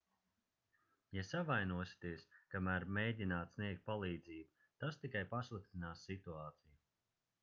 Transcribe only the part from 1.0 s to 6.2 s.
ja savainosieties kamēr mēģināt sniegt palīdzību tas tikai pasliktinās